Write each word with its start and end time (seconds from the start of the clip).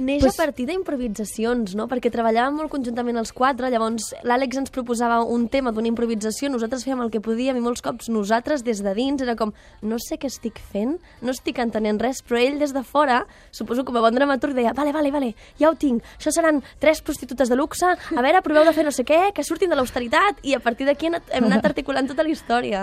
neix 0.00 0.24
pues... 0.24 0.34
a 0.34 0.44
partir 0.44 0.66
d'improvisacions, 0.68 1.74
no? 1.78 1.86
Perquè 1.90 2.10
treballàvem 2.12 2.56
molt 2.60 2.72
conjuntament 2.72 3.20
els 3.20 3.32
quatre, 3.36 3.70
llavors 3.72 4.10
l'Àlex 4.26 4.60
ens 4.62 4.72
proposava 4.74 5.20
un 5.24 5.46
tema 5.52 5.72
d'una 5.74 5.90
improvisació, 5.90 6.50
nosaltres 6.52 6.84
fèiem 6.86 7.02
el 7.04 7.12
que 7.12 7.22
podíem 7.24 7.58
i 7.58 7.64
molts 7.64 7.84
cops 7.84 8.10
nosaltres 8.12 8.64
des 8.66 8.82
de 8.84 8.94
dins 8.96 9.22
era 9.24 9.36
com, 9.38 9.52
no 9.82 9.98
sé 10.02 10.18
què 10.20 10.30
estic 10.30 10.60
fent, 10.72 10.96
no 11.20 11.34
estic 11.34 11.60
entenent 11.62 12.00
res, 12.02 12.22
però 12.26 12.40
ell 12.40 12.58
des 12.62 12.74
de 12.76 12.84
fora, 12.86 13.22
suposo 13.52 13.84
com 13.84 13.98
a 13.98 14.04
bon 14.04 14.16
dramaturg, 14.16 14.56
deia, 14.56 14.74
vale, 14.76 14.94
vale, 14.96 15.12
vale, 15.14 15.32
ja 15.60 15.70
ho 15.70 15.76
tinc, 15.76 16.06
això 16.18 16.32
seran 16.34 16.62
tres 16.82 17.02
prostitutes 17.04 17.50
de 17.50 17.58
luxe, 17.58 17.86
a 17.90 18.24
veure, 18.24 18.44
proveu 18.46 18.64
de 18.68 18.74
fer 18.76 18.86
no 18.86 18.94
sé 18.94 19.04
què, 19.08 19.20
que 19.36 19.44
surtin 19.46 19.72
de 19.72 19.78
l'austeritat, 19.78 20.40
i 20.46 20.54
a 20.56 20.62
partir 20.64 20.88
d'aquí 20.88 21.10
hem 21.10 21.50
anat 21.50 21.72
articulant 21.72 22.08
tota 22.08 22.24
la 22.24 22.32
història. 22.32 22.78